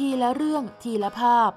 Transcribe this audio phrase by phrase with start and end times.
[0.00, 1.50] ทีละเรื่องทีละภาพ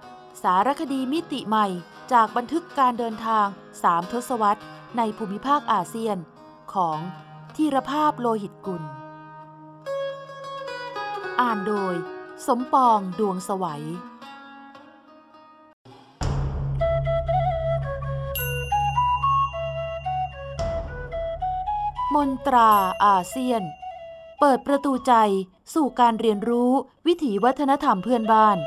[0.43, 1.67] สารคดีมิติใหม่
[2.13, 3.47] จากบันทึกการเดินทาง
[3.83, 4.61] สามทศวรรษ
[4.97, 6.17] ในภูมิภาคอาเซียน
[6.73, 6.99] ของ
[7.55, 8.83] ธีรภาพโลหิตกุล
[11.39, 11.95] อ่านโดย
[12.47, 13.85] สมปองดวงสวัย
[22.15, 22.71] มนตรา
[23.05, 23.61] อาเซียน
[24.39, 25.13] เปิดประตูใจ
[25.75, 26.71] สู่การเรียนรู้
[27.07, 28.59] วิถีวัฒนธรรมเพื่อนบ้าน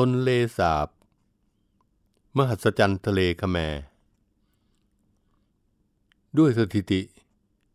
[0.00, 0.88] ตนเลสาบ
[2.38, 3.56] มหัศจรรย์ทะเลขแม
[6.38, 7.00] ด้วยสถิติ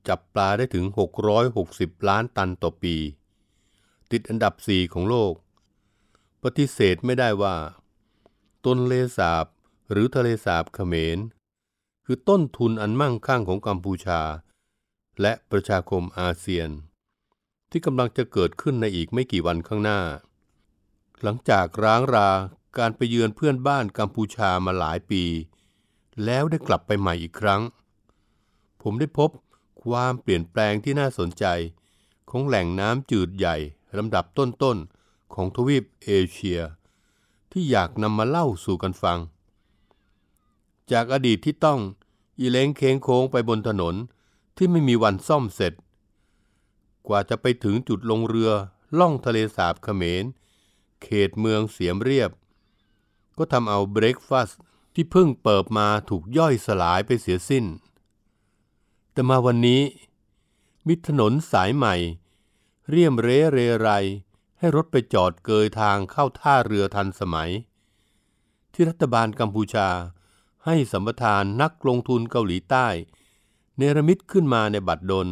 [0.08, 0.86] จับปลาได้ถึง
[1.48, 2.96] 660 ล้านตันต่อปี
[4.12, 5.34] ติดอันดับสี่ของโลก
[6.44, 7.56] ปฏิเสธไม่ได้ว่า
[8.66, 9.46] ต้นเลสาบ
[9.92, 11.18] หรือทะเลสาบเขมร
[12.06, 14.22] คือต้นทุนอันมั่งคั่งของกัมพูชา
[15.22, 16.70] และประชาคมอาเซียน
[17.72, 20.02] ที่กำลังจะเกิดขึ้นในอีกไม่กี่วันข้างหน้า
[21.22, 22.30] หลังจากร้างรา
[22.78, 25.24] การไปเยือนเพื่อนบ้านกัมพูชามาหลายปี
[26.26, 27.62] แล้วได้กลับไปใหม่อีกครั้ง
[28.82, 29.30] ผมได้พบ
[29.86, 31.46] ความเปลี่ยนแปลงที่น่าสนใจ
[32.30, 33.56] ของแหล่งน้ำจืดใหญ่
[33.98, 36.60] ลำดับต้นๆของทวีปเอเชีย
[37.52, 39.20] ที่อยากนำมาเล่าสู่กันฟัง
[40.92, 41.80] จากอดีตที่ต้อง
[42.40, 43.96] อีเล้งเค้งโค้งไปบนถนน
[44.58, 45.74] ที่ไม่มีวันซ่อมเสร็จ
[47.08, 48.52] กว่าจะไปถึงจุดลงเรือ
[49.00, 50.24] ล่องทะเลสาบเขมร
[51.04, 52.32] เขตเมืองเสียมเรียบ
[53.38, 54.62] ก็ทำเอาเบรกฟาสต์
[54.94, 57.66] ที่เพิ่งเปิดมาถูกย่อยสลายไปเสียสิ้น
[59.14, 59.82] แต่มาวันนี้
[60.88, 61.96] มิถนนสายใหม่
[62.90, 63.90] เรียมเรเรไร
[64.60, 67.52] ให้รถไปจอดเกยทางเข้าท่าเรือทันสมัย
[68.74, 69.90] ที่รัฐบาลกัมพูชา
[70.66, 72.88] ให้สัมปทานนักลงทุนเกาหลีใต้
[73.78, 75.28] เนรมิตขึ้นมาในบัดดล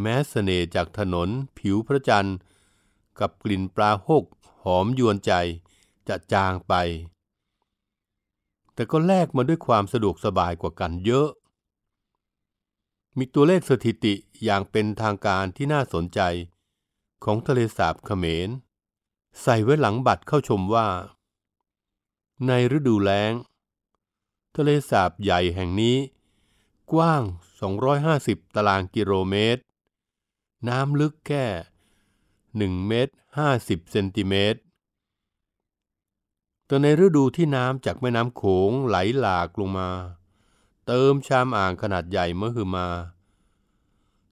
[0.00, 1.28] แม้เสน่ห์จากถนน
[1.58, 2.36] ผิวพระจันทร์
[3.20, 4.24] กับกลิ่นปลาหก
[4.62, 5.32] หอมยวนใจ
[6.08, 6.74] จะจางไป
[8.74, 11.28] แต่ก็แลกมาด้วยความสะดวกสบายกว่ากันเยอะ
[13.18, 16.20] มีตัวเลขสถิติอย่างเป็นทางการที่น่าสนใจ
[17.24, 18.48] ของทะเลสาบเขมร
[19.42, 20.88] ใส่ไว้หลังบัตรเข้าชมว่า
[22.46, 23.32] ในฤดูแล้ง
[24.56, 25.96] ทะเลสาบใหญ่แห่งนี้
[26.92, 27.22] กว้าง
[27.88, 29.62] 250 ตารางกิโลเมตร
[30.68, 31.46] น้ำลึกแค่
[32.20, 33.12] 1 เมตร
[33.52, 34.60] 50 เซนติเมตร
[36.66, 39.90] แต่ในฤดูที่น้ำจากแม่น้ำโขงไหลหลากลงมา
[40.92, 42.88] เติมชามอ่างขนาดใหญ่เมื่อคือมา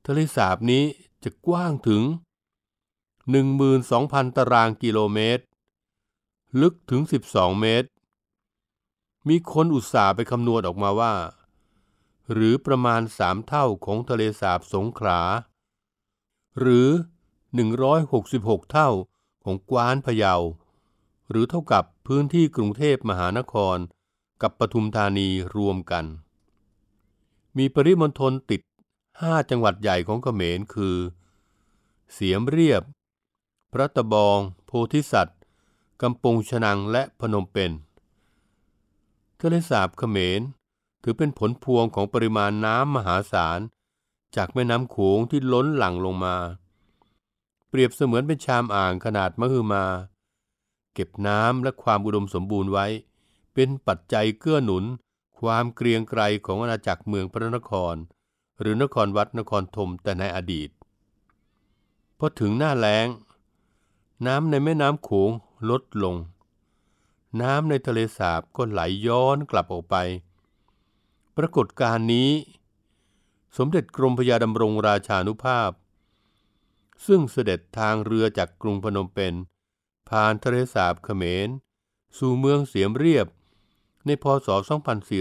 [0.06, 0.84] ทะเลสาบนี้
[1.24, 2.02] จะกว้างถึง
[3.40, 5.44] 12,000 ตารางกิโลเมตร
[6.60, 7.88] ลึกถึง 12 เมตร
[9.28, 11.14] มีคนอุตส่าห์ไปคำนวณออกมาว่า
[12.32, 15.20] หรือประมาณสามเท่าของทะเลสาบสงขลา
[16.58, 16.88] หรือ
[17.60, 18.90] 166 เท่า
[19.44, 20.34] ของกวานพะเยา
[21.30, 23.76] หรือเท่ากับพื้นที่กรุงเทพมหานคร
[24.42, 26.06] กับปทุมธานีรวมกัน
[27.58, 28.60] มีปริมณฑลติด
[29.06, 30.96] 5 จังหวัดใหญ่ของเขมรคือ
[32.12, 32.82] เสียมเรียบ
[33.72, 35.40] พระตะบอง โพธิสัตว์
[36.02, 37.72] กำปงชนังและพนมเปญ
[39.40, 40.40] ทะเลสาบเขมร
[41.02, 43.60] ถือเป็นผลพวงของปริมาณน้ำมหาศาล
[44.36, 46.36] จากแม่น้ำโขงที่ล้นหลั่งลงมา
[47.68, 49.84] เปรียบเสมือนเป็นชามอ่างขนาดมหึมา
[50.94, 52.86] เก็บน้ำและความอุดมสมบูรณ์ไว้
[53.54, 54.84] เป็นปัจจัยเกื้อหนุน
[55.40, 57.94] ความเกรียงไกรของอาณาจักรเมืองพระนคร
[58.60, 60.70] หรือนครวัดนครธมแต่ในอดีต
[62.18, 63.06] พอถึงหน้าแล้ง
[64.26, 65.30] น้ำในแม่น้ำโขง
[65.70, 66.16] ลดลง
[67.40, 69.96] น้ำในทะเลสาบก็ไหลย้อนกลับออกไป
[71.36, 72.30] ปรากฏการณ์นี้
[73.56, 75.70] สมเด็จกรมพยาดำรงราชานุภาพ
[77.06, 79.34] ซึ่งเสด็จทางเรือจากกรุงพนมเปญ
[80.08, 81.48] ผ่านทะเลสาบเขมร
[82.18, 83.26] สู่เมืองเสียมเรียบ
[84.08, 84.48] ในพศ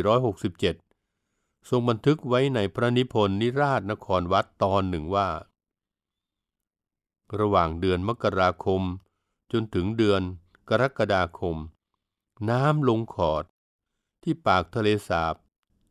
[0.07, 5.29] 2467 ทรงบันทึกไว้ในพระนิพนธ์นิราชนครวัดตอนหนึ่งว่า
[7.39, 8.81] ระหว่างเดือนมกราคม
[9.51, 10.21] จนถึงเดือน
[10.69, 11.57] กรกฎาคม
[12.49, 13.43] น้ำลงขอด
[14.23, 15.35] ที่ปากทะเลสาบ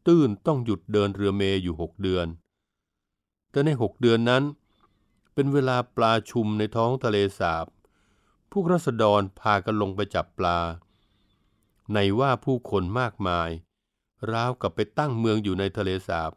[0.06, 2.26] ตื้นต้องหยุดเดินเรือเมย์อยู่หกเดือน
[3.50, 4.44] แต่ในหกเดือนนั้น
[5.34, 7.66] เป็นเวลาปลาชุมในท้องทะเลสาบ
[8.50, 10.58] พวกรัษฎรพากันลงไปจับปลา
[11.94, 13.50] ในว่าผู้คนมากมาย
[14.32, 16.32] ราวกับไปตั้งเมืองอยู่ในทะเลสาบ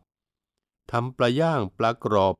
[0.92, 2.36] ทำปลาย่างปลากรอบ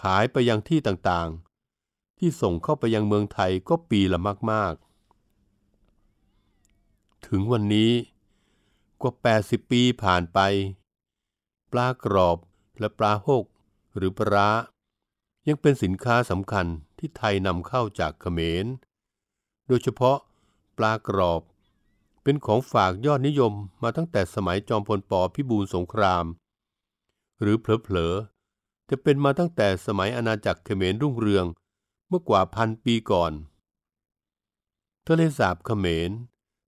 [0.00, 4.18] ขายไปยังที่ต่างๆ ที่ส่งเข้าไปยังเมืองไทยก็ปีละ
[4.52, 7.92] มากๆ ถึงวันนี้
[9.02, 9.12] กว่า
[9.42, 10.38] 80 ปีผ่านไป
[11.72, 12.38] ปลากรอบ
[12.78, 13.44] และปลาหก
[13.96, 14.50] หรือปลาร้า
[15.48, 16.66] ยังเป็นสินค้าสำคัญ
[16.98, 18.66] ที่ไทยนำเข้าจากเขมร
[19.66, 20.18] โดยเฉพาะ
[20.78, 21.42] ปลากรอบ
[22.28, 23.52] เป็นของฝากยอดนิยม
[23.82, 26.24] มาตั้งแต่สมัยจอมพลปพิบูลสงคราม
[27.40, 31.44] หรือเผลอๆจะเป็นมาตั้งแต่สมัยอาณาจักรเขมรรุ่งเรือง
[32.08, 33.32] เมื่อกว่าพันปีก่อน
[35.06, 36.10] ทะเลสาบเขมร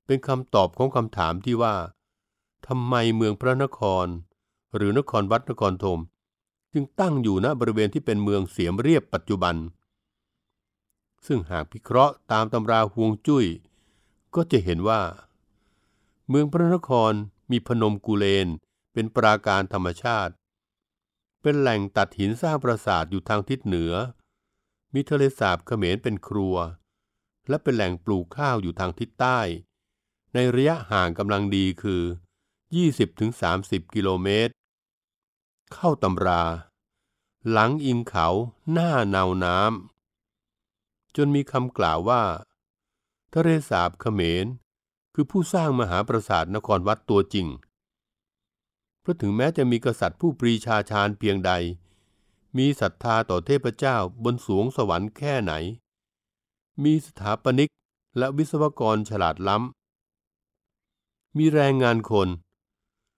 [0.07, 1.75] เป็นคำตอบของคำถามที่ว่า
[2.67, 4.07] ทำไมเมืองพระนคร
[4.77, 6.01] หรือนครวัดนครธม
[6.73, 9.55] จึงตั้งอยู่ณบริเวณที่เป็นเมืองเสียมเรียบปัจจุบัน
[11.27, 13.47] ซึ่งหากพิเคราะห์ตามตำราฮวงจุ้ย
[14.35, 15.01] ก็จะเห็นว่า
[16.33, 17.13] เมืองพระนคร
[17.51, 18.49] มีพนมกุเลน
[18.93, 20.33] เป็นปราการธรรมชาติ
[21.43, 23.93] เป็นแหล่งตัดหินสร้างปราสาทอยู่ทางทิศเหนือ
[24.95, 26.57] มีทะเลสาบเขมรเป็นครัว
[27.49, 29.39] และเป็นแหล่งปลูกข้าวอยู่ทางทิศใต้
[30.35, 32.03] ในระยะห่างกำลังดีคือ
[33.19, 34.53] 20-30 กิโลเมตร
[35.73, 36.45] เข้าตำรา
[37.51, 38.29] หลังอิงเขา
[38.73, 42.23] หน้าเนาน้ำจนมีคำกล่าวว่า
[43.35, 44.47] ทะเลสาบเขมร
[45.15, 47.47] คือผู้สร้างมหาปราสาทนครวัดตัวจริง
[49.01, 51.53] เพราะถึงแม้จะมีกษัตริย์ผู้ปรีชาชาญเพียงใด
[52.59, 55.53] มีศรัทธาต่อเทพเจ้าบนสวงสวรรค์แค่ไหน
[56.85, 57.71] มีสถาปนิก
[58.19, 62.29] และวิศวกรฉลาดล้ำ มีแรงงานคน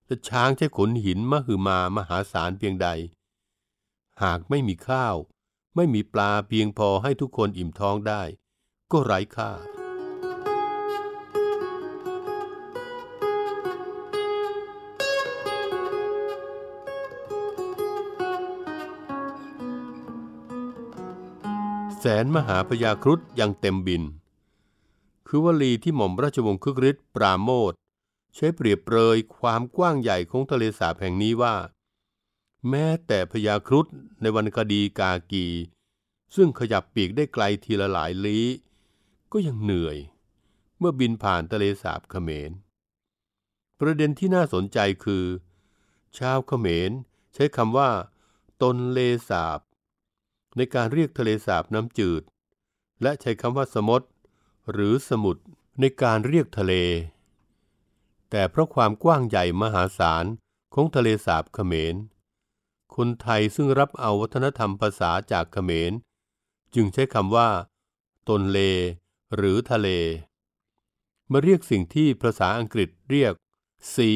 [0.06, 2.88] และช้างใช้ขนหินมหึมามหาศาลเพียงใด
[4.22, 5.16] หากไม่มีข้าว
[5.76, 8.22] ไม่มีปลาเพียงพอให้ทุกคนอิ่มท้องได้
[8.92, 9.50] ก็ไร้ค่า
[22.04, 24.02] แสนมหาพยาครุฑยังเต็มบิน
[25.26, 27.72] คือวลีที่หม่อมราชวงศ์คึกฤทธิ์ปราโมท
[28.34, 31.54] ใช้เปรียบเปรยความกว้างใหญ่ของทะเลสาบแห่งนี้ว่า
[32.68, 33.86] แม้แต่พญาครุฑ
[34.20, 35.46] ในวรรณคดีกากี
[36.34, 38.46] ซึ่งขยับปีกได้ไกลทีละหลายลี้
[39.32, 39.98] ก็ยังเหนื่อย
[40.78, 42.50] เมื่อบินผ่านทะเลสาบเขมร
[43.80, 45.24] ประเด็นที่น่าสนใจคือ
[46.18, 46.90] ชาวเขมร
[47.34, 47.90] ใช้คำว่า
[48.62, 48.98] ตนเล
[49.30, 49.60] สาบ
[50.56, 52.22] ในการเรียกทะเลสาบน้ำจืด
[53.02, 54.02] และใช้คำว่าสมด
[54.72, 55.42] หรือสมุทร
[55.80, 56.74] ในการเรียกทะเล
[58.30, 60.24] แต่เพราะความกว้างใหญ่มหาศาล
[60.74, 61.94] ของทะเลสาบเขมร
[62.96, 65.92] คนไทยซึ่งรับเอาวัฒนธรรมภาษาจากเขมร
[66.74, 67.48] จึงใช้คำว่า
[68.28, 68.58] ตนเล
[69.36, 69.88] หรือทะเล
[71.30, 73.32] มาเรียกสิ่งที่ภาษาอังกฤษเรียก
[73.94, 74.12] ซี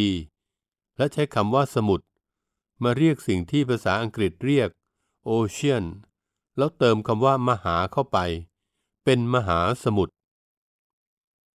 [0.97, 2.07] และใช้คำว่าสมุทร
[2.83, 4.69] มาเรียกสิ่งที่ภาษาอังกฤษเรียก
[5.25, 5.85] โอเชียน
[6.57, 8.19] แล้วเติมคำว่ามหาเข้าไป
[9.05, 10.15] เป็นมหาสมุทร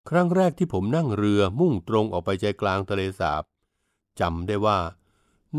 [0.10, 3.44] ครั้งแรกที่ผมนั่งเรือมุ่งตรงออกไปใจกลางทะเลสาบ
[4.20, 4.80] จำได้ว่า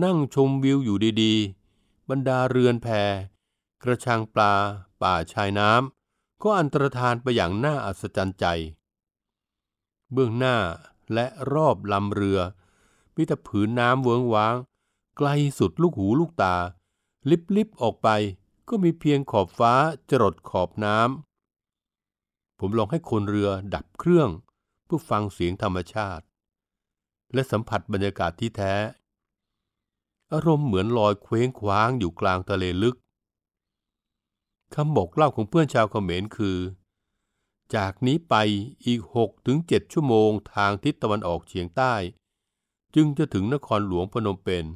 [0.05, 2.89] นั่งชมวิวอยู่ดีๆ บรรดาเรือนแพ
[3.83, 4.53] กระชังปลา
[5.03, 8.47] ป่าชายน้ำก็อันตรธานไปอย่างน่าอัศจรรย์ใจ
[10.13, 10.57] เบื้องหน้า
[11.15, 12.41] และรอบลำเรือ
[13.17, 14.57] มีแต่ผืนน้ำเวิงว้าง
[15.17, 15.29] ไกล
[15.59, 16.55] สุดลูกหูลูกตา
[17.31, 18.09] ลิบลิบออกไป
[18.71, 19.73] ก็มีเพียงขอบฟ้า
[20.11, 24.29] จรดขอบน้ำ ผมลองให้คนเรือดับเครื่อง
[24.85, 26.25] เพื่อฟังเสียงธรรมชาติ
[27.35, 28.75] และสัมผัสบรรยากาศที่แท้
[30.33, 32.97] อารมณ์เหมือนลอยเคว้งคว้างอยู่กลางทะเลลึก
[34.75, 36.59] คำบอกเล่าของเพื่อนชาวเขมรคือ
[37.75, 38.35] จากนี้ไป
[38.87, 41.95] อีก6ถึง7ชั่วโมงทางทิศตะวันออกเฉียงใต้
[42.95, 44.67] จึงจะถึงนครหลวงพนมเปญ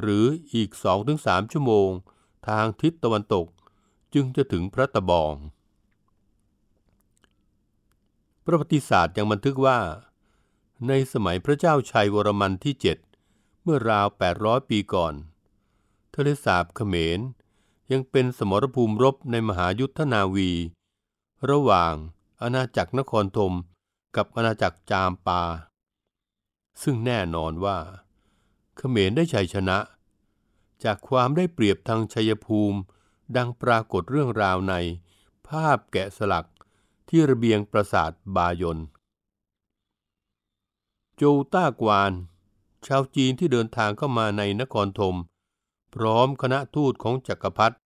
[0.00, 1.90] หรืออีก2ถึง3ชั่วโมง
[2.48, 3.46] ทางทิศตะวันตก
[4.14, 5.34] จึงจะถึงพระตะบอง
[8.44, 9.78] ประวัติศาสตร์ยังบันทึกว่า
[10.88, 12.74] ในสมัยพระเจ้าชัยวรมันที่
[13.18, 14.06] 7 เมื่อราว
[14.38, 15.14] 800 ปีก่อน
[16.14, 17.20] ทะเลสาบเขมร
[17.92, 20.50] ยังเป็นสมรภูมิรบในมหายุทธนาวี
[21.50, 21.94] ระหว่าง
[22.42, 23.54] อาณาจักรนครธม
[24.16, 25.42] กับอาณาจักรจามปา
[26.82, 27.78] ซึ่งแน่นอนว่า
[28.76, 29.78] เขมรได้ชัยชนะ
[30.84, 32.78] จากความได้เปรียบทางชัยภูมิ
[33.36, 34.74] ดังปรากฏเรื่องราวใน
[35.48, 36.48] ภาพแกะสลัก
[37.08, 38.78] ที่ระเบียงปราสาทบายน
[41.16, 41.22] โจ
[41.54, 42.12] ต้ากวาน
[42.86, 45.16] ชาวจีนที่เดินทางเข้ามาในนครธม
[45.94, 47.76] พร้อมคณะทูตของจักรพรรดิ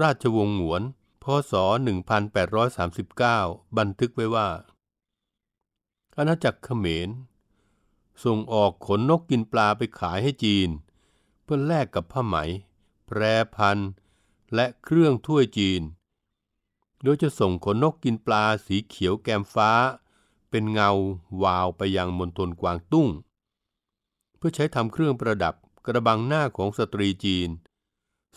[0.00, 0.82] ราชวงศ์หวน
[1.22, 1.52] พศ
[2.40, 4.48] 1839 บันทึกไว้ว่า
[6.16, 7.08] อาณาจักรเขมร
[8.24, 10.68] ส่งออกขนนกกินปลาไปขายให้จีน
[11.44, 12.36] เพื่อแลกกับผ้าไหม
[13.06, 13.20] แพร
[13.56, 13.78] พัน
[14.54, 15.82] และเครื่องถ้วยจีน
[17.02, 19.70] โดยจะส่งขนนกกินปลาสีเขียวแกมฟ้า
[20.50, 20.90] เป็นเงา
[21.42, 23.08] วาวไปยังมณฑลกวางตุ้ง
[24.36, 25.54] เพื่อใช้ทำเครื่องประดับ
[25.86, 27.48] กระบังหน้าของสตรีจีน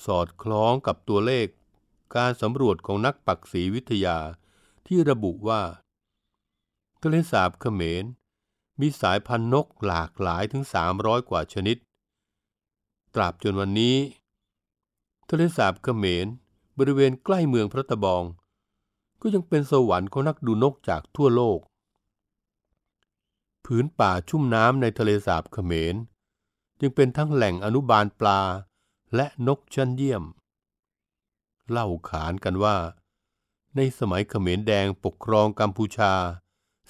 [0.06, 1.48] สอดคล้องกับตัวเลข
[2.16, 4.18] การสำรวจของนักปักษีวิทยา
[4.88, 5.62] ที่ระบุว่า
[7.02, 8.04] ทะเลสาบเขมร
[8.80, 10.64] มีสายพันธุ์นกหลากหลายถึง
[10.98, 11.78] 300 กว่าชนิด
[13.18, 13.98] ตราบจนวันนี้
[15.30, 16.26] ทะเลสาบเขมร
[16.78, 18.24] บริเวณใกล้เมืองพระตะบอง
[19.22, 21.60] ก็ยังเป็นสวรรค์ของนักดูนกจากทั่วโลก
[23.66, 25.96] ผืนป่าชุ่มน้ำในทะเลสาบเขมร
[26.80, 28.42] จึงเป็นทั้งแหล่งอนุบาลปลา
[29.16, 30.24] และนกชั้นเยี่ยม
[31.70, 32.78] เล่าขานกันว่า
[33.76, 36.14] ในสมัยเขมรแดงปกครองกัมพูชา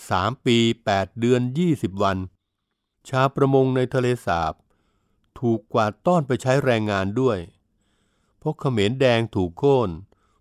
[0.10, 2.18] สามปีแปดเดือนยี่สิบวัน
[3.10, 4.54] ชาวประมงในทะเลสาบ
[5.40, 7.40] ถูกกวาดต้อนไปใช้แรงงานด้วย
[8.42, 9.90] พราะเขมรแดงถูกโค่น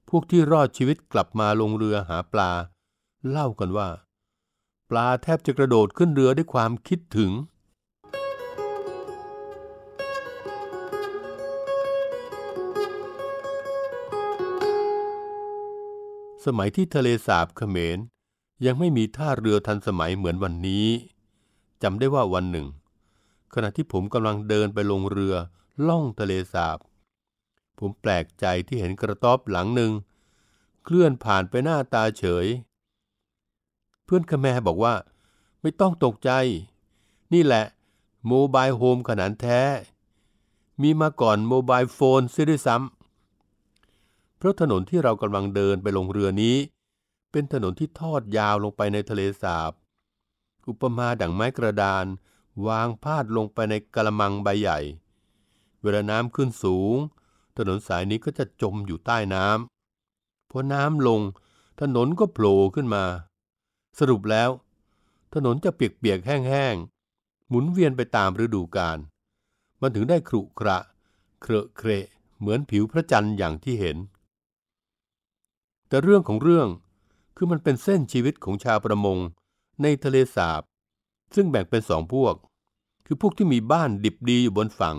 [0.08, 2.50] พวกที่รอดชีวิตกลับมาลงเรือหาปลา
[3.28, 3.88] เล่ากันว่า
[4.90, 7.30] ปลาแทบจะกระโดดขึ้นเรือด้วยความคิดถึง
[16.44, 17.98] สมัยที่ทะเลสาบเขมร
[18.66, 20.86] ยังไม่มีท่าเรือทันสมัยเหมือนวันนี้
[21.82, 22.66] จำได้ว่าวันหนึ่ง
[23.58, 25.34] ขณะที่ผมกำลังเดินไปลงเรือ
[25.88, 26.78] ล่องทะเลสาบ
[27.78, 29.92] ผมแปลกใจที่เห็นกระต๊อบหลังหนึ่ง
[30.84, 32.46] เคลื่อนผ่านไปหน้าตาเฉย
[34.04, 34.94] เพื่อนขแมบอกว่า
[35.62, 36.30] ไม่ต้องตกใจ
[37.32, 37.64] นี่แหละ
[38.28, 39.60] โมบายโฮมขนาดแท้
[40.82, 46.56] มีมาก่อนโมบายโฟนเสียด้วยซ้ำเพราะถนนที่เรากำลังเดินไปลงเรือนี้
[47.32, 49.72] เป็นถนนที่ทอดยาวลงไปในทะเลสาบ
[50.68, 52.06] อุปมาดั่งไม้กระดาน
[52.66, 54.78] วางพาดลงไปในกระมังใบใหญ่
[55.82, 56.96] เวลาน้ำขึ้นสูง
[57.56, 61.20] ถนนสายนี้ก็จะจมอยู่ใต้น้ำพอน้ำลง
[61.80, 63.04] ถนนก็โผล่ขึ้นมา
[63.98, 64.50] สรุปแล้ว
[65.34, 68.98] ถนนจะเปียกๆแห้งๆ หมุนเวียนไปตามฤดูกาล
[69.80, 70.78] มันถึงได้ครุขระ
[71.42, 72.06] เคระเคระ
[72.38, 73.96] เหมือนผิวพระจันทร์อย่างที่เห็น
[75.88, 76.68] แต่เรื่องของเรื่อง
[77.36, 79.18] คือมันเป็นเส้นชีวิตของชาวประมง
[79.82, 80.62] ในทะเลสาบ
[81.34, 82.34] ซึ่งแบ่งเป็นสองพวก
[83.06, 84.96] คือพวกที่มีบ้านดิบดีอยู่บนฝั่ง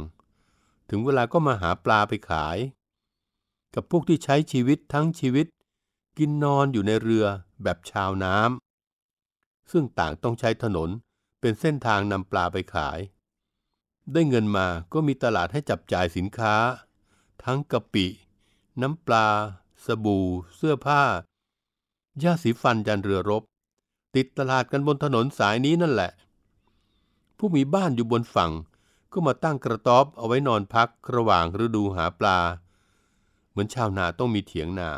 [0.90, 2.58] ถึงเวลาก็มาหาปลาไปขาย
[3.76, 5.48] กับพวกที่ใช้ชีวิตทั้งชีวิต
[6.18, 7.26] กินนอนอยู่ในเรือ
[7.64, 10.90] แบบชาวน้ำซึ่งต่างต้องใช้ถนน
[11.42, 13.00] เป็นเส้นทางนำปลาไปขาย
[14.14, 16.56] ได้เงินมาก็มีตลาดให้จับจ่ายสินค้า
[17.44, 18.08] ทั้งกะปิ
[18.82, 19.28] น้ำปลา
[19.86, 21.04] สบู่ เสื้อผ้า
[22.24, 23.44] ยาสีฟันจันเรือรบ
[24.18, 26.12] ติดตลาดกันบนถนนสายนี้นั่นแหละ
[27.38, 28.52] ผู้มีบ้านอยู่บนฝั่ง
[29.12, 32.40] ก็มาตั้งกระต๊อบเอาไว้นอนพักระหว่างฤดูหาปลา
[33.50, 34.92] เหมือนชาวนาต้องมีเถียงนา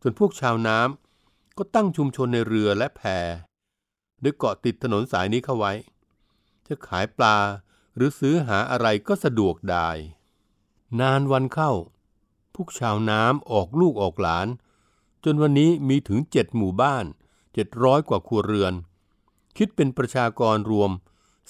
[0.00, 3.00] ส่วนพวกชาวน้ำก็ตั้งชุมชนในเรือและแพ
[4.20, 5.72] โดยเกาะติดถนนสายนี้เข้าไว้
[6.66, 7.36] จะขายปลา
[7.94, 9.88] หรือซื้อหาอะไรก็สะดวกได้
[11.00, 11.72] นานวันเข้า
[12.54, 14.46] พวกชาวน้ำออกลูกออกหลาน
[15.24, 17.04] จนวันนี้มีถึงเจ็ดหมู่บ้าน
[17.54, 18.74] เจ็ดร้อยกว่าครัวเรือน
[19.56, 20.90] คิดเป็นประชากรรวม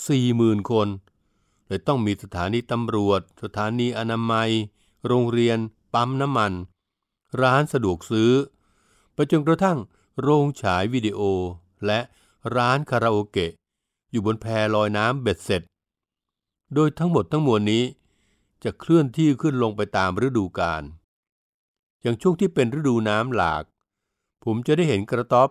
[0.09, 0.88] สี่หมื่นคน
[1.66, 4.50] เลยต้องมีสถานีตำรวจ สถานีอนามัย
[5.07, 5.59] โรงเรียน
[5.95, 6.52] ปั๊มน้ำมัน
[7.42, 8.33] ร้านสะดวกซื้อ
[9.14, 9.78] ไปจนกระทั่ง
[10.21, 11.21] โรงฉายวิดีโอ
[11.87, 12.00] และ
[12.57, 13.52] ร้านคาราโอเกะ
[14.11, 15.62] อยู่บนแพลอยน้ำเบ็ดเสร็จ
[16.75, 17.85] โดยทั้งหมดทั้งมวลนี้
[18.64, 20.83] จะเคลื่อนที่ขึ้นลงไปตามฤดูกาล
[22.02, 23.64] อย่างช่วงที่เป็นฤดูน้ำหลาก
[24.45, 25.49] ผมจะได้เห็นกระต๊อบ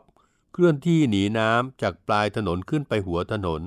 [0.51, 3.61] เคลื่อนที่หนีน้ำจากปลายถนนขึ้นไปหัวถนน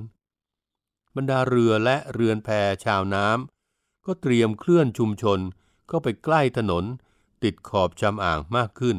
[1.17, 2.49] บรรดาเรือและเรือนแพ
[2.85, 5.39] ชาวน้ำก็เตรียมเคลื่อนชุมชน
[5.89, 6.85] เข้าไปใกล้ถนน
[7.43, 8.97] ติดขอบชำอ่างมากขึ้น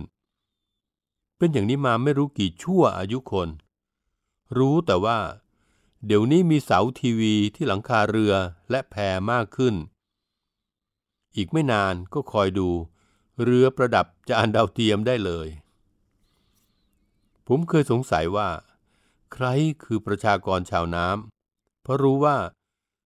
[1.37, 3.49] เป็นอย่างนี้มาไม่รู้กี่ชั่วอายุคน
[4.57, 5.19] รู้แต่ว่า
[6.05, 8.33] เดี๋ยวนี้มีเสาทีวีที่หลังคาเรือ
[8.69, 8.95] และแพ
[9.31, 9.75] มากขึ้น
[11.35, 12.69] อีกไม่นานก็คอยดู
[13.43, 15.47] เรือประดับจานดาวเทียมได้เลย
[17.47, 18.49] ผมเคยสงสัยว่า
[19.33, 19.45] ใคร
[19.83, 22.37] คือประชากรชาวน้ำเพราะรู้ว่า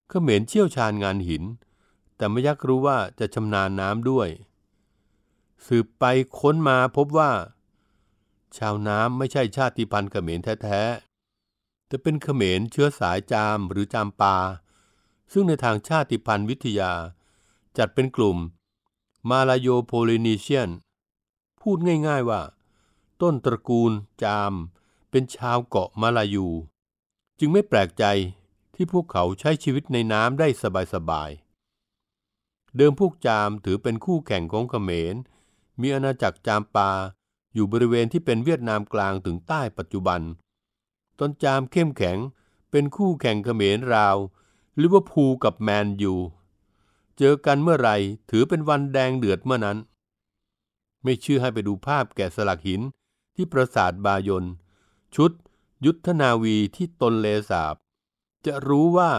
[0.09, 1.43] เขมรเชี่ยวชาญงานหิน
[2.17, 4.29] แต่ไม่ยักรู้ว่าจะชำนาญน้ำด้วย
[5.65, 6.03] สืบไป
[6.39, 7.31] ค้นมาพบว่า
[8.57, 14.37] ชาวน้ำไม่ใช่ชาติพันธุ์เขมรแท้ๆแต่เป็นเขมรเชื้อสายจามหรือจามปา
[15.31, 16.91] ซึ่งในทางชาติพันธุ์วิทยา
[17.77, 18.37] จัดเป็นกลุ่ม
[19.29, 20.69] มาลาโยโพลินีเชียน
[21.61, 21.77] พูด
[22.07, 22.41] ง่ายๆว่า
[23.21, 23.91] ต้นตระกูล
[24.23, 24.53] จาม
[25.09, 26.47] เป็นชาวเกาะมาลายู
[27.39, 28.05] จึงไม่แปลกใจ
[28.75, 30.47] ที่พวกเขาใช้ชีวิตในน้ำได้
[30.93, 35.15] สบายๆ เดิมพวกจามถือเป็นคู่แข่งของเขมร
[35.81, 36.91] มีอาณาจักรจามปา
[37.53, 40.21] อยู่บริเวณที่เป็นเวียดนามกลางถึงใต้ปัจจุบัน
[41.19, 42.17] ตอนจามเข้มแข็ง
[42.71, 44.17] เป็นคู่แข่งเขมรราว
[44.81, 46.15] ลิเวอร์พูลกับแมนยู
[47.17, 47.95] เจอกันเมื่อไหร่
[48.29, 49.77] ถือเป็นวันแดงเดือดเมื่อนั้น
[51.03, 52.81] ไม่เชื่อให้ไปดูภาพแกะสลักหิน
[53.37, 54.45] ที่ปราสาทบายน
[55.15, 55.31] ชุด
[55.85, 57.75] ยุทธนาวีที่ตนเลสาบ
[58.45, 59.11] จะรู้ว่า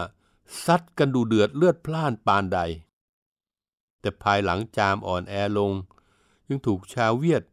[0.64, 2.60] ซัดกันดูเดือดเลือดพล่านปานใด
[4.00, 5.72] แต่ภายหลังจามอ่อนแอลง
[6.48, 7.44] ยังถูกชาวเวียด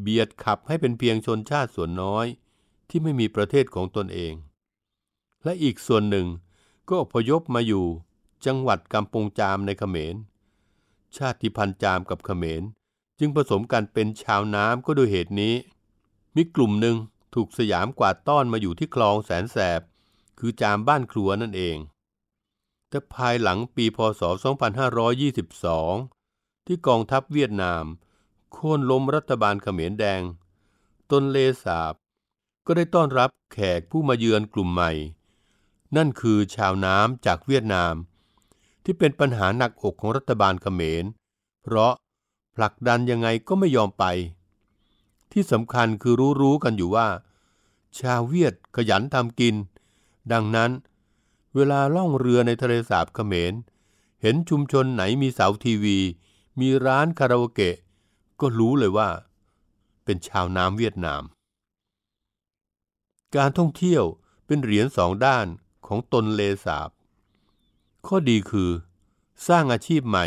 [0.00, 2.26] เบียดขับให้เป็นเพียงชนชาติส่วนน้อย
[2.88, 4.34] ที่ไม่มีประเทศของตนเอง
[5.44, 6.26] และอีกส่วนหนึ่ง
[6.88, 7.86] ก็อพยพมาอยู่
[8.46, 10.14] จังหวัดกำปงจามในเขมร
[11.16, 12.62] ชาติพันธุ์จามกับเขมร
[13.18, 15.54] จึงผสมกันเป็นชาวน้ำก็โดยเหตุนี้
[16.40, 16.96] มีกลุ่มหนึ่ง
[17.34, 19.80] ถูกสยามกวาดต้อนมาอยู่ที่คลองแสนแสบ
[20.38, 21.76] คือจามบ้านครัวนั่นเอง
[22.88, 24.22] แต่ภายหลังปีพศ
[25.84, 27.84] 2522 ที่กองทัพเวียดนาม
[28.52, 30.22] โค่นล้มรัฐบาลเขมรแดง
[31.10, 31.94] ตนเลสาบ
[32.66, 34.92] ก็ได้ต้อนรับแขกผู้มาเยือนกลุ่มใหม่
[35.96, 37.94] นั่นคือชาวน้ำจากเวียดนาม
[38.84, 41.04] ที่เป็นปัญหาหนักอกของรัฐบาลเขมร
[41.62, 41.92] เพราะ
[42.56, 44.04] ผลักดันยังไงก็ไม่ยอมไป
[45.32, 47.08] ที่สำคัญคือรู้ๆกันอยู่ว่า
[48.00, 49.54] ชาวเวียดขยันทำกิน
[50.32, 50.70] ดังนั้น
[51.54, 53.52] เวลาล่องเรือในทะเลสาบเขมร
[54.22, 55.98] เห็นชุมชนไหนมีเสาทีวี
[56.60, 57.76] มีร้านคาราโอเกะ
[58.40, 59.08] ก็รู้เลยว่า
[60.04, 61.22] เป็นชาวน้ำเวียดนาม
[63.36, 64.04] การท่องเที่ยว
[64.46, 65.46] เป็นเหรียญสองด้าน
[65.86, 66.90] ของตนเลสาบ
[68.06, 68.70] ข้อดีคือ
[69.48, 70.26] สร้างอาชีพใหม่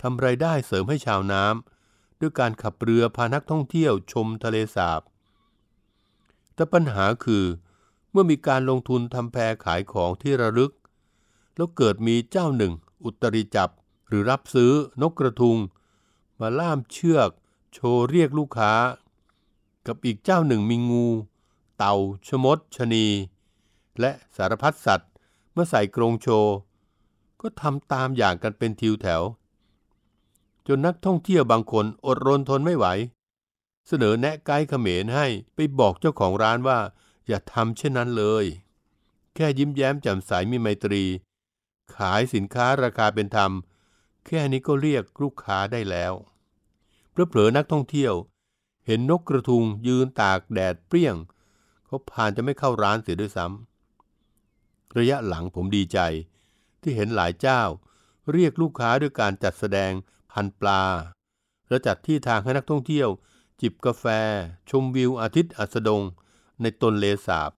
[0.00, 1.71] ทำไรายได้เสริมให้ชาวน้ำ
[2.22, 5.02] ด้วยการขับเรือพานักท่องเที่ยวชมทะเลสาบ
[6.54, 7.44] แต่ปัญหาคือ
[8.10, 10.72] เมื่อมีการลงทุนทำแพรขายของที่ระลึก
[11.56, 12.72] แล้วเกิดมีเจ้าหนึ่ง
[13.04, 13.70] อุตริจับ
[14.08, 15.56] หรือรับซื้อนกกระทุง
[16.40, 17.30] มาล่ามเชือก
[17.72, 18.72] โชว์เรียกลูกค้า
[19.86, 21.06] กับอีกเจ้าหนึ่งมีงู
[21.76, 21.94] เต่า
[22.28, 23.06] ชมดชะนี
[24.00, 25.10] และสารพัดสัตว์
[25.52, 26.54] เมื่อใส่กรงโชว์
[27.40, 29.22] ก็ทำตามอย่างกันเป็นทิวแถว
[30.68, 32.86] จนนักท่องเที่ยวบางคนอดรนทนไม่ไหว
[33.86, 36.78] เสนอแนะไกด์เขมรให้ไปบอกเจ้าของร้านว่า
[37.26, 38.44] อย่าทำเช่นนั้นเลย
[39.34, 41.04] แค่ยิ้มแย้มแจ่มใสมีไมตรี
[41.96, 43.52] ขายสินค้าราคาเป็นธรรม
[44.26, 46.12] แค่นี้ก็เรียกลูกค้าได้แล้ว
[47.10, 48.14] เพลอเผลอนักท่องเที่ยว
[48.86, 51.16] เห็นนกกระทุงยืนตากแดดเปรี้ยง
[51.86, 55.98] เขาผ่านจะไม่เข้าร้านเสียด้วยซ้ำระยะหลังผมดีใจ
[56.82, 57.62] ที่เห็นหลายเจ้า
[58.32, 59.92] เรียกลูกค้าด้วยการจัดแสดง
[60.32, 60.82] พันปลา
[61.68, 63.08] และจัดที่ทางให้นักท่องเที่ยว
[63.60, 64.04] จิบกาแฟ
[64.70, 66.02] ชมวิวอาทิตย์อัสดง
[66.62, 67.50] ในตนเลสาบ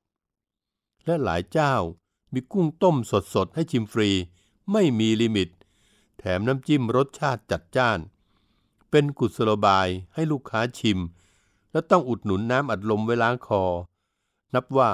[1.05, 1.75] และหลายเจ้า
[2.33, 2.97] มีกุ้งต้ม
[3.35, 4.11] สดๆ ให้ชิมฟรี
[4.73, 5.49] ไม่มีลิมิต
[6.19, 7.99] แถมน้ำจิ้มรสชาติจัดจ้าน
[8.91, 10.99] เป็นกุศโลบายให้ลูกค้าชิม
[11.73, 13.65] และต้องอุดหนุนน้ำอัดลมไว้ล้างคอ
[14.55, 14.91] นับว่า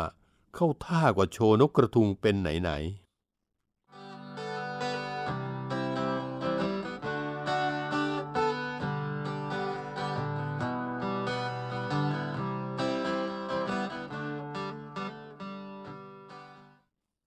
[0.55, 3.00] เข้าท่ากว่าโชว์นกกระทุงเป็นไหนๆ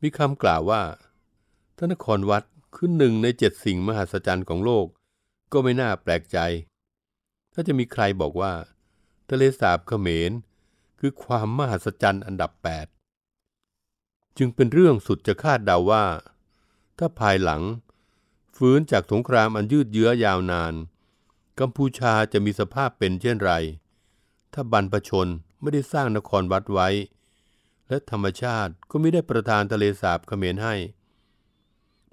[0.05, 0.83] มีคำกล่าวว่า
[1.77, 2.43] ทนครวัด
[2.75, 4.87] คือหนึ่งในเจ็ดสิ่งมหัศจรรย์ของโลก
[5.51, 6.37] ก็ไม่น่าแปลกใจ
[7.53, 8.53] ถ้าจะมีใครบอกว่า
[9.29, 10.31] ทะเลสาบเขมร
[10.99, 12.51] คือความมหัศจรรย์อันดับ
[13.39, 16.05] 8 จึงเป็นเรื่องสุดจะคาดเดาว่า
[16.97, 17.61] ถ้าภายหลัง
[18.55, 20.73] ฟื้นจากสงครามอันยืดเยื้อยาวนาน
[21.59, 23.51] กัมพูชาจะมีสภาพเป็นเช่นไร
[24.53, 25.27] ถ้าบรรพชน
[25.61, 26.89] ไม่ได้สร้างนครวัดไว้
[27.93, 30.75] และธรรมชาติก็ไม่ได้ประทานทะเลสาบเขมรให้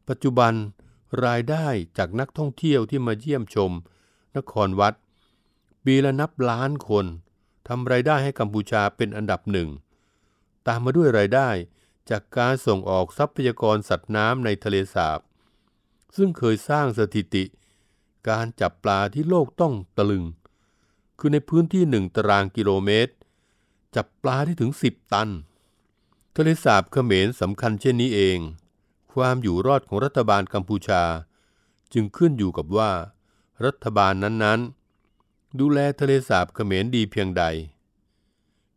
[0.08, 0.52] ปัจจุบัน
[1.26, 1.66] รายได้
[1.98, 3.70] จากนักท่องเที่ยวที่มาเยี่ยมชม
[4.36, 4.94] นครวัด
[5.84, 7.06] ปีละนับล้านคน
[7.68, 9.68] ทำรายได้ให้กัมพูชาเป็นอันดับหนึ่ง
[10.66, 11.48] ตามมาด้วยรายได้
[12.10, 15.20] จากการส่งออกทรัพยากรสัตว์น้ำในทะเลสาบ
[16.16, 17.44] ซึ่งเคยสร้างสถิติ
[18.28, 20.24] การจับปลาที่โลกต้องตะลึง
[21.18, 23.12] คือในพื้นที่หนึ่งตารางกิโลเมตร
[23.96, 25.30] จับปลาได้ถึง 10 ตัน
[26.42, 28.38] ทะเลสาบเขมรสำคัญเช่นนี้เอง
[29.12, 31.02] ความอยู่รอดของรัฐบาลกัมพูชา
[31.92, 32.90] จึงขึ้นอยู่กับว่า
[33.64, 37.44] รัฐบาลนั้นๆ ดูแลทะเลสาบเขมรดีเพียงใด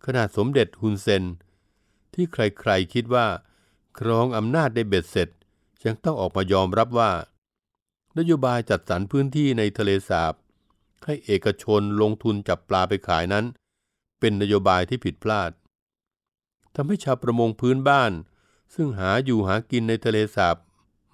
[0.05, 1.23] ขนาดสมเด็จฮุนเซน
[2.13, 3.27] ที่ใครๆคิดว่า
[3.99, 5.29] ครองอำนาจได้เบ็ดเสร็จ
[5.85, 7.11] ยังต้องออกมายอมรับว่า
[8.17, 10.33] นโยบายจัดสรรพื้นที่ในทะเลสาบ
[11.05, 13.45] ให้เอกชนลงทุนจับปลาไปขายนั้น
[14.19, 15.51] เป็นนโยบายที่ผิดพลาด
[16.75, 18.11] ทำให้ชาวประมงพื้นบ้าน
[18.73, 20.57] ซึ่งหาอยู่หากินในทะเลสาบ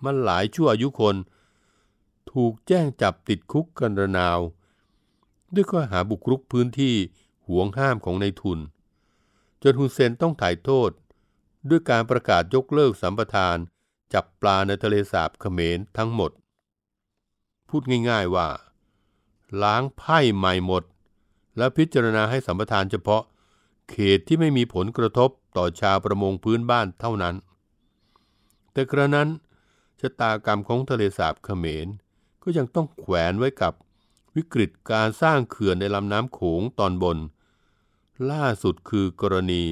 [0.04, 1.16] มันหลายชั่วอายุคน
[2.32, 4.40] ถูกแจ้งจับติดคุกกันระนาว
[5.54, 6.96] ด้วยข้อหาบุกรุกพื้นที่
[7.48, 8.60] ห่วงห้ามของในทุน
[9.64, 10.92] จนฮุนเซนต้องถ่ายโทษ
[11.70, 13.58] ด้วยการประกาศยกเลิกสัมปทาน
[14.14, 16.32] จับปลาในทะเลสาบเขมรทั้งหมด
[17.70, 18.50] พูดง่ายๆว่า
[19.64, 20.84] ล้างไพ่ใหม่หมด
[21.58, 23.24] และพิจารณาให้สัมปทานเฉพาะ
[23.90, 27.36] เขตที่ไม่มีผลกระทบต่อชาวประมงพื้นบ้านเท่านั้น
[28.72, 29.30] แต่กระนั้น
[30.00, 31.88] ชะตากรรมของทะเลสาบเขมร
[32.44, 33.74] ก็ยังต้องแขวนไว้กับ
[34.36, 37.18] วิกฤตการสร้างเขื่อนในลำน้ำโขงตอนบน
[38.32, 39.64] ล่าสุดคือกรณี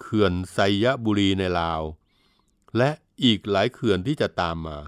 [0.00, 1.82] เขื่อนไซยบุรีในลาว
[2.76, 2.90] และ
[3.24, 4.78] อีกหลายเขื่อนที่จะตามมา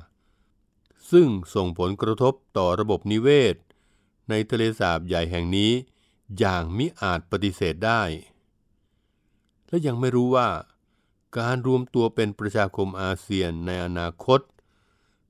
[1.10, 3.56] ซึ่งส่งผลกระทบต่อระบบนิเวศ
[4.30, 5.72] ในทะเลสาบใหญ่แห่งนี้
[6.38, 8.02] อย่างมิอาจปฏิเสธได้
[9.68, 10.48] และยังไม่รู้ว่า
[11.38, 14.40] การรวมตัวเป็นประชาคมอาเซียนในอนาคต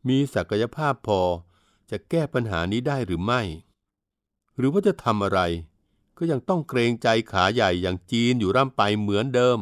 [0.08, 1.20] มีศักยภาพพอ
[1.90, 3.42] จะแก้ปัญหานี้ได้หรือไม่
[4.56, 5.40] หรือว่าจะทำอะไร
[6.18, 9.58] ก็ยังต้องเกรงใจขาใหญ่อย่างจีนอยู่ร่ำไปเหมือนเดิม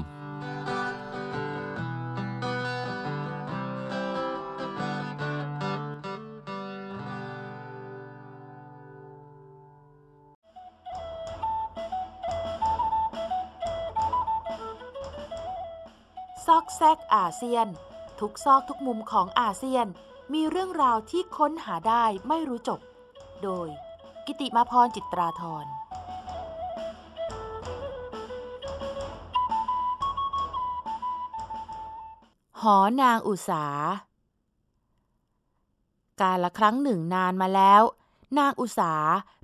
[16.57, 17.67] อกแซกอาเซียน
[18.21, 19.87] ทุกซอกทุกมุมของอาเซียน
[20.33, 22.81] มีเรื่องราวที่ค้นหาได้ไม่รู้จบ
[23.43, 23.69] โดย
[24.27, 25.67] กิติมาพรจิตราธร
[32.61, 33.65] หอนางอุสา
[36.21, 37.83] กาละครั้งหนึ่งนานมาแล้ว
[38.39, 38.95] นางอุสา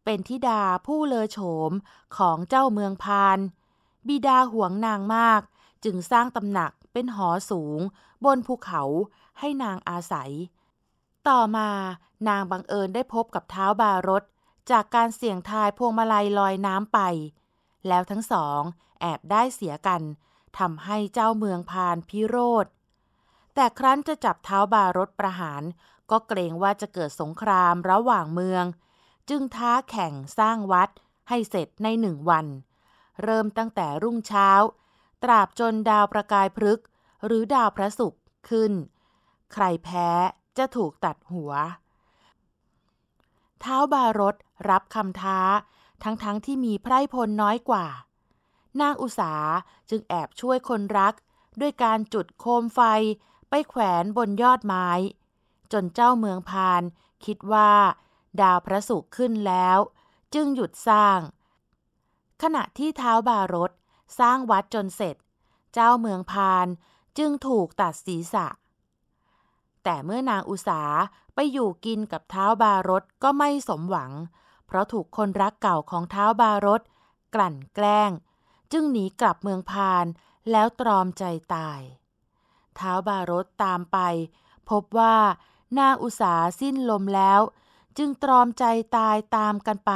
[0.04, 1.38] เป็นธิดาผู้เลอโฉ
[1.70, 1.72] ม
[2.16, 3.38] ของเจ้าเมืองพาน
[4.08, 5.40] บิดาหวงนางมาก
[5.84, 7.80] จึงสร้างตำหนัก เป็นหอสูง
[8.24, 8.82] บนภูเขา
[9.38, 10.32] ให้นางอาศัย
[11.28, 11.68] ต่อมา
[12.28, 14.22] นางบังเอิญได้พบกับเท้าบารถ
[14.70, 17.00] จากการเสี่ยงทายพวงมาลัยลอยน้ำไป
[17.88, 18.60] แล้วทั้งสอง
[19.00, 20.02] แอบได้เสียกัน
[20.58, 22.66] ทำให้เจ้าเมืองพานพิโรธ
[23.54, 25.62] แต่ครั้นจะจับเท้าบารถประหาร
[26.10, 28.64] ก็เกรงว่าจะเกิดสงครามระหว่างเมือง
[29.28, 30.88] จึงท้าแข่งสร้างวัด
[31.28, 32.46] ให้เสร็จในหนึ่งวัน
[33.22, 34.48] เริ่มตั้งแต่รุ่งเช้า
[35.22, 36.86] ตราบจนดาวประกายพฤกษ์
[37.26, 38.72] หรือดาวพระศุกร์ขึ้น
[39.52, 40.08] ใครแพ้
[40.58, 41.52] จะถูกตัดหัว
[43.60, 44.34] เท้าบารถ
[44.70, 45.40] รับคำท้า
[46.02, 47.86] ทั้งๆทที่มีไพร่พลน้อยกว่า
[48.80, 49.34] นางอุสา
[49.90, 51.14] จึงแอบช่วยคนรัก
[51.60, 52.80] ด้วยการจุดโคมไฟ
[53.48, 54.88] ไปแขวนบนยอดไม้
[55.72, 56.82] จนเจ้าเมืองพาน
[57.24, 57.72] คิดว่า
[58.40, 59.78] ดาวพระศุกร์ขึ้นแล้ว
[60.34, 61.18] จึงหยุดสร้าง
[62.42, 63.70] ขณะที่เท้าบารถ
[64.18, 65.16] สร้างวัดจนเสร็จ
[65.72, 66.66] เจ้าเมืองพาน
[67.18, 68.46] จึงถูกตัดศีรษะ
[69.84, 70.82] แต่เมื่อนางอุสา
[71.34, 74.12] ไปอยู่กินกับเท้าบารถก็ไม่สมหวัง
[74.66, 76.80] เพราะถูกคนรักเก่าของเท้าบารถ
[77.34, 78.10] กลั่นแกล้ง
[78.72, 80.06] จึงหนีกลับเมืองพาน
[80.50, 81.80] แล้วตรอมใจตาย
[82.76, 83.98] เท้าบารถตามไป
[84.70, 85.16] พบว่า
[85.78, 87.40] นางอุสาสิ้นลมแล้ว
[87.98, 88.64] จึงตรอมใจ
[88.96, 89.92] ตายตามกันไป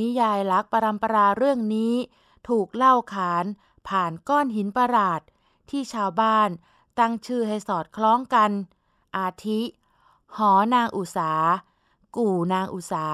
[0.00, 1.94] นิยายลักษ์ปรำปราเรื่องนี้
[2.48, 3.44] ถูกเล่าขาน
[3.88, 5.20] ผ่านก้อนหินประหลาด
[5.70, 6.48] ที่ชาวบ้าน
[6.98, 8.50] ตั้งชื่อให้สอดคล้องกัน
[9.16, 9.60] อาทิ
[10.36, 11.32] หอนางอุสา
[12.16, 13.06] กู่นางอุสา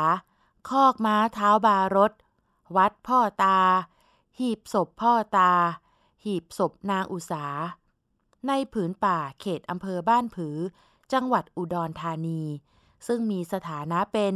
[0.68, 2.12] คอกม้าเท้าบารถ
[2.76, 3.58] วัดพ่อตา
[4.38, 5.52] หีบศพพ่อตา
[6.24, 7.44] หีบศพนางอุสา
[8.46, 10.56] ในผืนป่าเขตอำเภอบ้านผือ
[11.12, 12.42] จังหวัดอุดรธานี
[13.06, 14.34] ซึ่งมีสถานะเป็น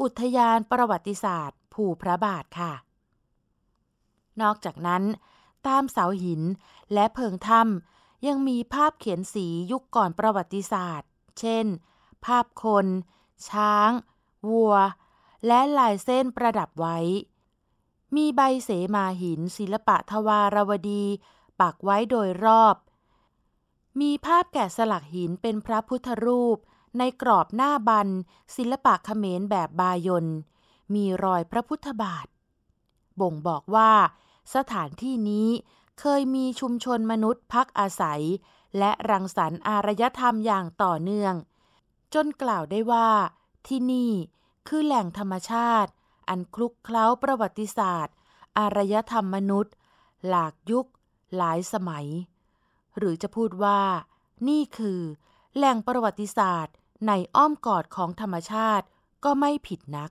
[0.00, 2.72] อุทยานประวัติศาสตร์ ภูพระบาทค่ะ
[4.42, 5.02] นอกจากนั้น
[5.66, 6.42] ตามเสาหิน
[6.92, 11.66] และเพิงถ้ำยังมีภาพเขียนสียุคก่อนประวัติศาสตร์ เช่น
[12.24, 12.86] ภาพคน
[13.48, 13.90] ช้าง
[14.50, 14.74] วัว
[15.46, 16.98] และลายเส้นประดับไว้
[18.16, 21.04] มีใบเสมาหินศิลปะทวารวดี
[21.60, 22.76] ปักไว้โดยรอบ
[24.00, 26.58] มีภาพแกะสลักหินเป็นพระพุทธรูป
[26.98, 28.08] ในกรอบหน้าบัน
[28.56, 30.26] ศิลปะเขมรแบบบายน
[30.94, 32.26] มีรอยพระพุทธบาท
[33.20, 33.92] บ่งบอกว่า
[34.54, 35.48] สถานที่นี้
[36.00, 38.22] เคยมีชุมชนมนุษย์พักอาศัย
[38.78, 41.34] และรังสรรค์อารยธรรมอย่างต่อเนื่อง
[42.14, 43.08] จนกล่าวได้ว่า
[43.66, 44.12] ที่นี่
[44.68, 45.90] คือแหล่งธรรมชาติ
[46.28, 48.14] อันคลุกเคล้าประวัติศาสตร์
[48.58, 49.74] อารยธรรมมนุษย์
[50.28, 50.86] หลากยุค
[51.36, 52.06] หลายสมัย
[52.98, 53.80] หรือจะพูดว่า
[54.48, 55.00] นี่คือ
[55.56, 56.74] แหล่งประวัติศาสตร์
[57.06, 58.86] ในอ้อมกอดของธรรมชาติ
[59.24, 60.10] ก็ไม่ผิดนัก